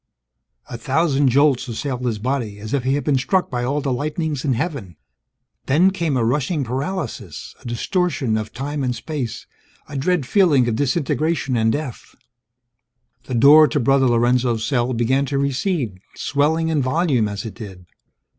_A 0.73 0.79
thousand 0.79 1.27
jolts 1.29 1.67
assailed 1.67 2.03
his 2.03 2.17
body, 2.17 2.57
as 2.57 2.73
if 2.73 2.83
he 2.83 2.95
had 2.95 3.03
been 3.03 3.19
struck 3.19 3.51
by 3.51 3.63
all 3.63 3.81
the 3.81 3.93
lightnings 3.93 4.43
in 4.43 4.53
heaven. 4.53 4.95
Then, 5.67 5.91
came 5.91 6.17
a 6.17 6.25
rushing 6.25 6.63
paralysis, 6.63 7.53
a 7.61 7.67
distortion 7.67 8.35
of 8.35 8.51
time 8.51 8.83
and 8.83 8.95
space, 8.95 9.45
a 9.87 9.95
dread 9.95 10.25
feeling 10.25 10.67
of 10.67 10.75
disintegration 10.75 11.55
and 11.55 11.71
death... 11.71 12.15
The 13.25 13.35
door 13.35 13.67
to 13.67 13.79
Brother 13.79 14.07
Lorenzo's 14.07 14.65
cell 14.65 14.91
began 14.93 15.27
to 15.27 15.37
recede, 15.37 15.99
swelling 16.15 16.69
in 16.69 16.81
volume 16.81 17.27
as 17.27 17.45
it 17.45 17.53
did. 17.53 17.85